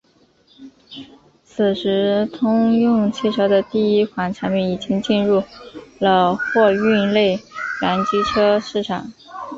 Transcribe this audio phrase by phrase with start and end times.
[1.43, 5.43] 此时通用汽车的第一款产品已经进入
[5.99, 7.39] 了货运内
[7.79, 9.11] 燃机车市场。